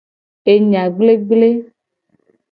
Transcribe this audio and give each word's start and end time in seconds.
Enya 0.53 0.83
gblegble. 0.95 1.49